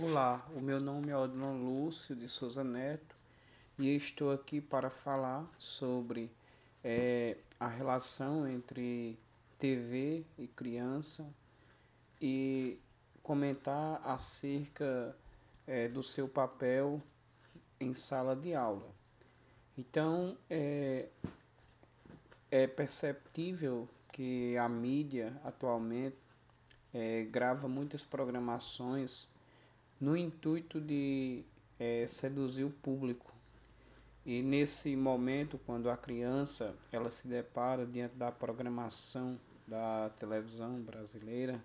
Olá, 0.00 0.46
o 0.54 0.60
meu 0.60 0.80
nome 0.80 1.10
é 1.10 1.16
Odilon 1.16 1.56
Lúcio 1.56 2.14
de 2.14 2.28
Souza 2.28 2.62
Neto 2.62 3.16
e 3.76 3.96
estou 3.96 4.30
aqui 4.30 4.60
para 4.60 4.90
falar 4.90 5.44
sobre 5.58 6.30
é, 6.84 7.36
a 7.58 7.66
relação 7.66 8.46
entre 8.46 9.18
TV 9.58 10.24
e 10.38 10.46
criança 10.46 11.28
e 12.20 12.80
comentar 13.24 14.00
acerca 14.04 15.16
é, 15.66 15.88
do 15.88 16.00
seu 16.00 16.28
papel 16.28 17.02
em 17.80 17.92
sala 17.92 18.36
de 18.36 18.54
aula. 18.54 18.88
Então, 19.76 20.38
é, 20.48 21.08
é 22.52 22.68
perceptível 22.68 23.88
que 24.12 24.56
a 24.58 24.68
mídia 24.68 25.36
atualmente 25.42 26.16
é, 26.94 27.24
grava 27.24 27.66
muitas 27.66 28.04
programações 28.04 29.36
no 30.00 30.16
intuito 30.16 30.80
de 30.80 31.44
é, 31.78 32.06
seduzir 32.06 32.64
o 32.64 32.70
público. 32.70 33.32
E 34.24 34.42
nesse 34.42 34.94
momento, 34.94 35.58
quando 35.64 35.90
a 35.90 35.96
criança 35.96 36.76
ela 36.92 37.10
se 37.10 37.26
depara 37.28 37.86
diante 37.86 38.14
da 38.14 38.30
programação 38.30 39.38
da 39.66 40.10
televisão 40.10 40.80
brasileira, 40.80 41.62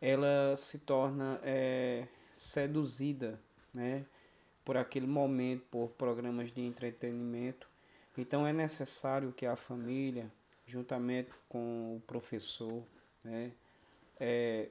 ela 0.00 0.54
se 0.56 0.80
torna 0.80 1.40
é, 1.42 2.06
seduzida, 2.32 3.40
né, 3.72 4.04
por 4.64 4.76
aquele 4.76 5.06
momento, 5.06 5.64
por 5.70 5.88
programas 5.90 6.50
de 6.50 6.62
entretenimento. 6.62 7.68
Então 8.16 8.46
é 8.46 8.52
necessário 8.52 9.32
que 9.32 9.46
a 9.46 9.56
família, 9.56 10.30
juntamente 10.66 11.30
com 11.48 11.96
o 11.96 12.00
professor, 12.06 12.82
né, 13.22 13.52
é, 14.18 14.68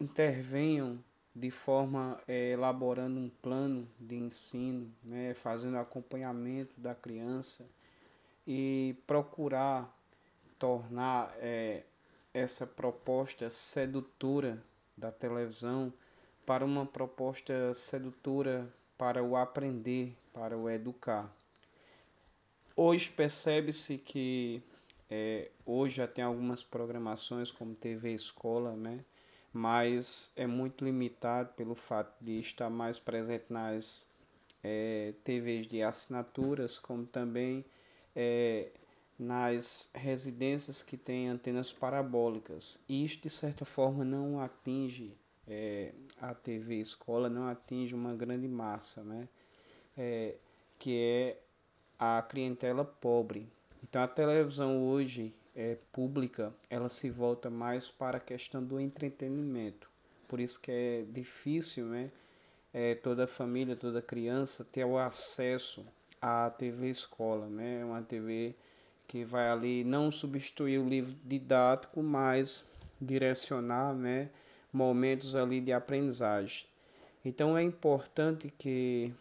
intervenham 0.00 1.02
de 1.36 1.50
forma 1.50 2.18
é, 2.26 2.52
elaborando 2.52 3.20
um 3.20 3.28
plano 3.28 3.86
de 4.00 4.16
ensino, 4.16 4.90
né, 5.04 5.34
fazendo 5.34 5.76
acompanhamento 5.76 6.72
da 6.80 6.94
criança 6.94 7.68
e 8.46 8.96
procurar 9.06 9.94
tornar 10.58 11.30
é, 11.36 11.82
essa 12.32 12.66
proposta 12.66 13.50
sedutora 13.50 14.64
da 14.96 15.12
televisão 15.12 15.92
para 16.46 16.64
uma 16.64 16.86
proposta 16.86 17.74
sedutora 17.74 18.66
para 18.96 19.22
o 19.22 19.36
aprender, 19.36 20.16
para 20.32 20.56
o 20.56 20.70
educar. 20.70 21.30
Hoje 22.74 23.10
percebe-se 23.10 23.98
que 23.98 24.62
é, 25.10 25.50
hoje 25.66 25.96
já 25.96 26.08
tem 26.08 26.24
algumas 26.24 26.62
programações 26.62 27.50
como 27.50 27.76
TV 27.76 28.14
Escola, 28.14 28.74
né? 28.74 29.04
Mas 29.56 30.32
é 30.36 30.46
muito 30.46 30.84
limitado 30.84 31.54
pelo 31.54 31.74
fato 31.74 32.14
de 32.22 32.38
estar 32.38 32.68
mais 32.68 33.00
presente 33.00 33.50
nas 33.50 34.06
é, 34.62 35.14
TVs 35.24 35.66
de 35.66 35.82
assinaturas, 35.82 36.78
como 36.78 37.06
também 37.06 37.64
é, 38.14 38.70
nas 39.18 39.88
residências 39.94 40.82
que 40.82 40.98
têm 40.98 41.28
antenas 41.28 41.72
parabólicas. 41.72 42.78
Isto, 42.86 43.22
de 43.22 43.30
certa 43.30 43.64
forma, 43.64 44.04
não 44.04 44.38
atinge 44.38 45.16
é, 45.48 45.94
a 46.20 46.34
TV 46.34 46.74
escola, 46.74 47.30
não 47.30 47.48
atinge 47.48 47.94
uma 47.94 48.14
grande 48.14 48.46
massa, 48.46 49.02
né? 49.02 49.26
Que 50.78 50.98
é 50.98 51.40
a 51.98 52.20
clientela 52.20 52.84
pobre. 52.84 53.50
Então, 53.82 54.02
a 54.02 54.08
televisão 54.08 54.84
hoje 54.84 55.32
é, 55.56 55.78
pública, 55.90 56.52
ela 56.68 56.88
se 56.90 57.08
volta 57.08 57.48
mais 57.48 57.90
para 57.90 58.18
a 58.18 58.20
questão 58.20 58.62
do 58.62 58.78
entretenimento. 58.78 59.90
Por 60.28 60.38
isso 60.38 60.60
que 60.60 60.70
é 60.70 61.04
difícil, 61.10 61.86
né? 61.86 62.10
É, 62.74 62.94
toda 62.94 63.26
família, 63.26 63.74
toda 63.74 64.02
criança 64.02 64.62
ter 64.64 64.84
o 64.84 64.98
acesso 64.98 65.86
à 66.20 66.50
TV 66.50 66.90
escola, 66.90 67.48
né? 67.48 67.82
Uma 67.82 68.02
TV 68.02 68.54
que 69.08 69.24
vai 69.24 69.48
ali 69.48 69.82
não 69.82 70.10
substituir 70.10 70.78
o 70.78 70.86
livro 70.86 71.16
didático, 71.24 72.02
mas 72.02 72.68
direcionar, 73.00 73.94
né? 73.94 74.28
Momentos 74.70 75.34
ali 75.34 75.60
de 75.60 75.72
aprendizagem. 75.72 76.66
Então 77.24 77.56
é 77.56 77.62
importante 77.62 78.52
que 78.58 79.12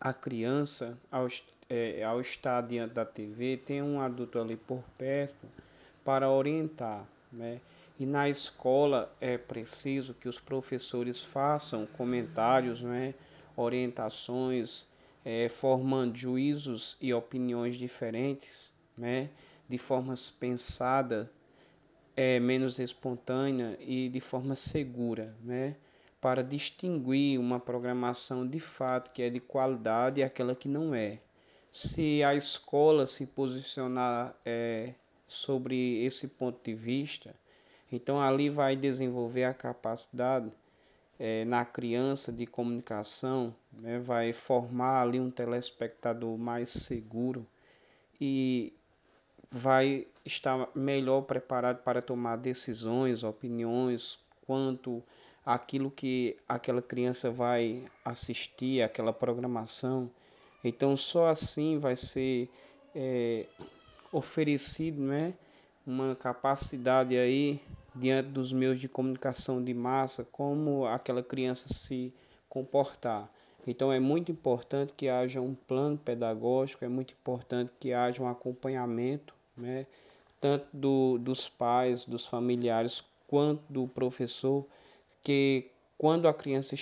a 0.00 0.14
criança, 0.14 0.98
ao 1.10 1.26
é, 1.70 2.02
ao 2.02 2.20
estar 2.20 2.62
diante 2.62 2.94
da 2.94 3.04
TV, 3.04 3.56
tem 3.58 3.82
um 3.82 4.00
adulto 4.00 4.38
ali 4.38 4.56
por 4.56 4.82
perto 4.96 5.46
para 6.04 6.30
orientar, 6.30 7.06
né? 7.30 7.60
E 8.00 8.06
na 8.06 8.28
escola 8.28 9.12
é 9.20 9.36
preciso 9.36 10.14
que 10.14 10.28
os 10.28 10.38
professores 10.38 11.22
façam 11.22 11.84
comentários, 11.84 12.80
né? 12.80 13.12
orientações, 13.56 14.86
é, 15.24 15.48
formando 15.48 16.16
juízos 16.16 16.96
e 17.00 17.12
opiniões 17.12 17.74
diferentes, 17.74 18.72
né? 18.96 19.28
de 19.68 19.76
formas 19.76 20.30
pensada, 20.30 21.28
é, 22.16 22.38
menos 22.38 22.78
espontânea 22.78 23.76
e 23.80 24.08
de 24.08 24.20
forma 24.20 24.54
segura, 24.54 25.34
né? 25.42 25.74
para 26.20 26.42
distinguir 26.42 27.38
uma 27.38 27.58
programação 27.58 28.46
de 28.46 28.60
fato 28.60 29.12
que 29.12 29.22
é 29.22 29.28
de 29.28 29.40
qualidade 29.40 30.20
e 30.20 30.22
aquela 30.22 30.54
que 30.54 30.68
não 30.68 30.94
é 30.94 31.18
se 31.70 32.22
a 32.22 32.34
escola 32.34 33.06
se 33.06 33.26
posicionar 33.26 34.34
é, 34.44 34.94
sobre 35.26 36.04
esse 36.04 36.28
ponto 36.28 36.58
de 36.64 36.74
vista, 36.74 37.34
então 37.92 38.20
ali 38.20 38.48
vai 38.48 38.74
desenvolver 38.76 39.44
a 39.44 39.54
capacidade 39.54 40.50
é, 41.18 41.44
na 41.44 41.64
criança 41.64 42.32
de 42.32 42.46
comunicação, 42.46 43.54
né, 43.72 43.98
vai 43.98 44.32
formar 44.32 45.02
ali 45.02 45.18
um 45.18 45.30
telespectador 45.30 46.38
mais 46.38 46.68
seguro 46.68 47.46
e 48.20 48.72
vai 49.50 50.06
estar 50.24 50.68
melhor 50.74 51.22
preparado 51.22 51.82
para 51.82 52.02
tomar 52.02 52.36
decisões, 52.36 53.24
opiniões 53.24 54.18
quanto 54.46 55.02
aquilo 55.44 55.90
que 55.90 56.36
aquela 56.48 56.82
criança 56.82 57.30
vai 57.30 57.84
assistir, 58.04 58.82
aquela 58.82 59.12
programação 59.12 60.10
então 60.62 60.96
só 60.96 61.28
assim 61.28 61.78
vai 61.78 61.96
ser 61.96 62.48
é, 62.94 63.46
oferecido 64.12 65.00
né, 65.00 65.34
uma 65.86 66.16
capacidade 66.16 67.16
aí 67.16 67.60
diante 67.94 68.28
dos 68.28 68.52
meios 68.52 68.78
de 68.78 68.88
comunicação 68.88 69.62
de 69.62 69.74
massa, 69.74 70.24
como 70.30 70.86
aquela 70.86 71.22
criança 71.22 71.68
se 71.68 72.12
comportar. 72.48 73.28
Então 73.66 73.92
é 73.92 74.00
muito 74.00 74.32
importante 74.32 74.94
que 74.96 75.08
haja 75.08 75.40
um 75.40 75.54
plano 75.54 75.98
pedagógico, 75.98 76.84
é 76.84 76.88
muito 76.88 77.12
importante 77.12 77.72
que 77.78 77.92
haja 77.92 78.22
um 78.22 78.28
acompanhamento, 78.28 79.34
né, 79.56 79.86
tanto 80.40 80.66
do, 80.72 81.18
dos 81.18 81.48
pais, 81.48 82.06
dos 82.06 82.26
familiares, 82.26 83.04
quanto 83.26 83.62
do 83.68 83.86
professor, 83.86 84.64
que 85.22 85.66
quando 85.98 86.28
a 86.28 86.32
criança 86.32 86.74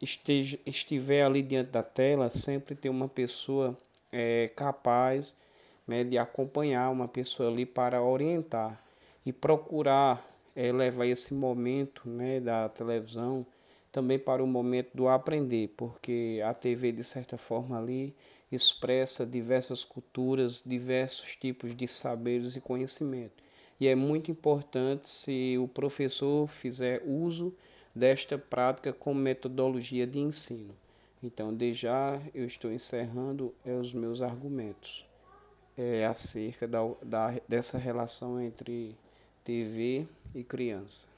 esteja, 0.00 0.58
estiver 0.66 1.22
ali 1.22 1.42
diante 1.42 1.70
da 1.70 1.82
tela, 1.82 2.28
sempre 2.30 2.74
ter 2.74 2.88
uma 2.88 3.08
pessoa 3.08 3.76
é, 4.12 4.50
capaz 4.54 5.36
né, 5.86 6.04
de 6.04 6.18
acompanhar, 6.18 6.90
uma 6.90 7.08
pessoa 7.08 7.50
ali 7.50 7.64
para 7.64 8.02
orientar 8.02 8.82
e 9.24 9.32
procurar 9.32 10.24
é, 10.54 10.72
levar 10.72 11.06
esse 11.06 11.34
momento 11.34 12.08
né, 12.08 12.40
da 12.40 12.68
televisão 12.68 13.46
também 13.92 14.18
para 14.18 14.44
o 14.44 14.46
momento 14.46 14.90
do 14.94 15.08
aprender, 15.08 15.68
porque 15.76 16.42
a 16.44 16.52
TV, 16.52 16.92
de 16.92 17.02
certa 17.02 17.38
forma, 17.38 17.78
ali 17.78 18.14
expressa 18.52 19.24
diversas 19.24 19.84
culturas, 19.84 20.62
diversos 20.64 21.34
tipos 21.36 21.74
de 21.74 21.88
saberes 21.88 22.56
e 22.56 22.60
conhecimento. 22.60 23.42
E 23.80 23.88
é 23.88 23.94
muito 23.94 24.30
importante 24.30 25.08
se 25.08 25.56
o 25.58 25.66
professor 25.66 26.46
fizer 26.46 27.02
uso 27.06 27.54
desta 27.96 28.36
prática 28.36 28.92
como 28.92 29.18
metodologia 29.18 30.06
de 30.06 30.18
ensino. 30.18 30.76
Então, 31.22 31.52
desde 31.52 31.82
já 31.84 32.20
eu 32.34 32.44
estou 32.44 32.70
encerrando 32.70 33.54
é, 33.64 33.72
os 33.72 33.94
meus 33.94 34.20
argumentos 34.20 35.06
é, 35.78 36.04
acerca 36.04 36.68
da, 36.68 36.80
da, 37.02 37.34
dessa 37.48 37.78
relação 37.78 38.38
entre 38.38 38.94
TV 39.42 40.06
e 40.34 40.44
criança. 40.44 41.08